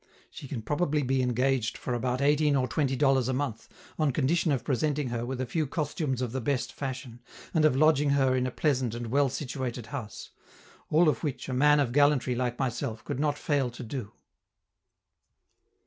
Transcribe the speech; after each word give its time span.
She 0.31 0.47
can 0.47 0.63
probably 0.63 1.03
be 1.03 1.21
engaged 1.21 1.77
for 1.77 1.93
about 1.93 2.21
eighteen 2.21 2.55
or 2.55 2.67
twenty 2.67 2.95
dollars 2.95 3.27
a 3.27 3.33
month, 3.33 3.69
on 3.99 4.11
condition 4.11 4.51
of 4.51 4.63
presenting 4.63 5.09
her 5.09 5.23
with 5.27 5.39
a 5.39 5.45
few 5.45 5.67
costumes 5.67 6.23
of 6.23 6.31
the 6.31 6.41
best 6.41 6.73
fashion, 6.73 7.19
and 7.53 7.65
of 7.65 7.75
lodging 7.75 8.09
her 8.09 8.35
in 8.35 8.47
a 8.47 8.49
pleasant 8.51 8.95
and 8.95 9.11
well 9.11 9.29
situated 9.29 9.85
house 9.85 10.31
all 10.89 11.07
of 11.07 11.23
which 11.23 11.47
a 11.49 11.53
man 11.53 11.79
of 11.79 11.91
gallantry 11.91 12.33
like 12.33 12.57
myself 12.57 13.05
could 13.05 13.19
not 13.19 13.37
fail 13.37 13.69
to 13.69 13.83
do. 13.83 14.11